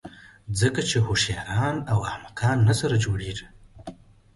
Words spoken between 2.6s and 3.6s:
نه سره جوړېږي.